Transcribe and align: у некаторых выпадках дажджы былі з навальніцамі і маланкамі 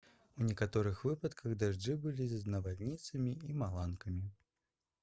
у 0.37 0.45
некаторых 0.45 1.03
выпадках 1.09 1.53
дажджы 1.65 1.97
былі 2.07 2.27
з 2.39 2.55
навальніцамі 2.55 3.39
і 3.51 3.61
маланкамі 3.65 4.27